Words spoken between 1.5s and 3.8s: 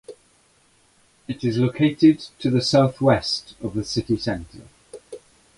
located to the southwest of